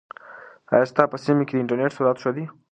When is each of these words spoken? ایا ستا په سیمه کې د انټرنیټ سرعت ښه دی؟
ایا 0.73 0.85
ستا 0.91 1.03
په 1.11 1.17
سیمه 1.23 1.43
کې 1.47 1.53
د 1.55 1.59
انټرنیټ 1.61 1.91
سرعت 1.97 2.17
ښه 2.21 2.31
دی؟ 2.35 2.45